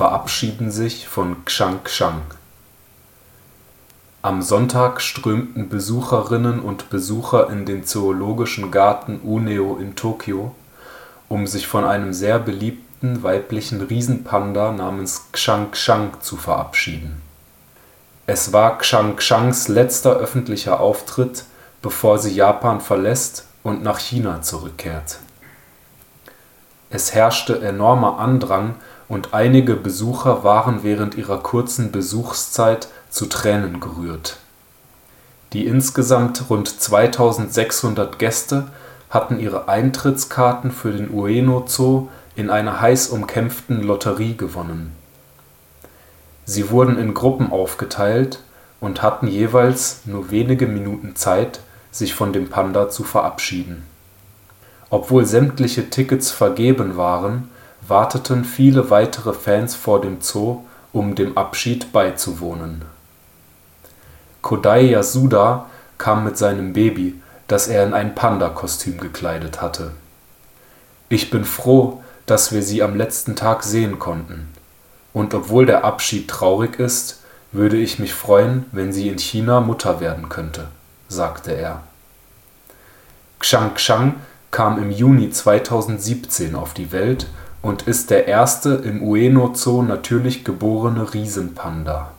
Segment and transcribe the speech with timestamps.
[0.00, 2.22] verabschieden sich von Xiangxiang.
[4.22, 10.54] Am Sonntag strömten Besucherinnen und Besucher in den Zoologischen Garten Uneo in Tokio,
[11.28, 17.20] um sich von einem sehr beliebten weiblichen Riesenpanda namens Xiangxiang zu verabschieden.
[18.26, 21.44] Es war Xiangxiangs letzter öffentlicher Auftritt,
[21.82, 25.18] bevor sie Japan verlässt und nach China zurückkehrt.
[26.88, 28.76] Es herrschte enormer Andrang
[29.10, 34.38] und einige Besucher waren während ihrer kurzen Besuchszeit zu Tränen gerührt.
[35.52, 38.68] Die insgesamt rund 2600 Gäste
[39.10, 44.92] hatten ihre Eintrittskarten für den Ueno-Zoo in einer heiß umkämpften Lotterie gewonnen.
[46.44, 48.38] Sie wurden in Gruppen aufgeteilt
[48.80, 51.58] und hatten jeweils nur wenige Minuten Zeit,
[51.90, 53.82] sich von dem Panda zu verabschieden.
[54.88, 57.48] Obwohl sämtliche Tickets vergeben waren
[57.90, 62.82] warteten viele weitere Fans vor dem Zoo, um dem Abschied beizuwohnen.
[64.42, 65.66] Kodai Yasuda
[65.98, 69.90] kam mit seinem Baby, das er in ein Panda-Kostüm gekleidet hatte.
[71.08, 74.48] Ich bin froh, dass wir sie am letzten Tag sehen konnten.
[75.12, 77.22] Und obwohl der Abschied traurig ist,
[77.52, 80.68] würde ich mich freuen, wenn sie in China Mutter werden könnte,
[81.08, 81.82] sagte er.
[83.40, 84.14] Xiang Xiang
[84.52, 87.26] kam im Juni 2017 auf die Welt
[87.62, 92.12] und ist der erste im Ueno-Zoo natürlich geborene Riesenpanda.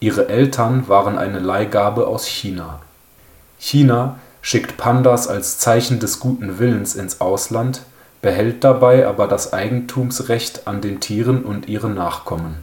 [0.00, 2.80] Ihre Eltern waren eine Leihgabe aus China.
[3.58, 7.82] China schickt Pandas als Zeichen des guten Willens ins Ausland,
[8.22, 12.56] behält dabei aber das Eigentumsrecht an den Tieren und ihren Nachkommen.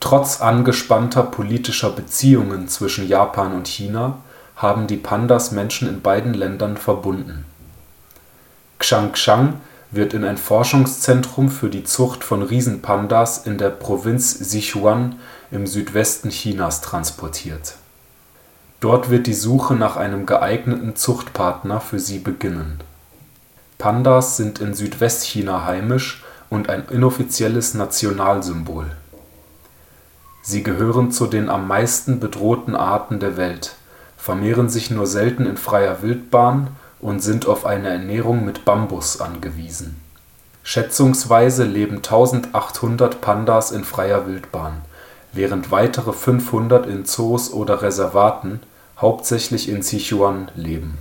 [0.00, 4.18] Trotz angespannter politischer Beziehungen zwischen Japan und China
[4.56, 7.44] haben die Pandas Menschen in beiden Ländern verbunden.
[8.78, 9.54] Xiangxiang
[9.92, 15.16] wird in ein Forschungszentrum für die Zucht von Riesenpandas in der Provinz Sichuan
[15.50, 17.74] im Südwesten Chinas transportiert.
[18.80, 22.80] Dort wird die Suche nach einem geeigneten Zuchtpartner für sie beginnen.
[23.76, 28.86] Pandas sind in Südwestchina heimisch und ein inoffizielles Nationalsymbol.
[30.42, 33.76] Sie gehören zu den am meisten bedrohten Arten der Welt,
[34.16, 36.68] vermehren sich nur selten in freier Wildbahn
[37.02, 40.00] und sind auf eine Ernährung mit Bambus angewiesen.
[40.62, 44.80] Schätzungsweise leben 1800 Pandas in freier Wildbahn,
[45.32, 48.60] während weitere 500 in Zoos oder Reservaten,
[48.96, 50.96] hauptsächlich in Sichuan, leben.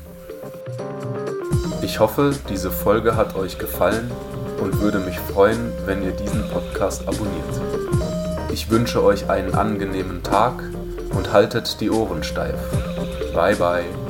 [1.84, 4.12] Ich hoffe, diese Folge hat euch gefallen
[4.62, 7.62] und würde mich freuen, wenn ihr diesen Podcast abonniert.
[8.52, 10.64] Ich wünsche euch einen angenehmen Tag
[11.16, 12.60] und haltet die Ohren steif.
[13.34, 14.01] Bye bye.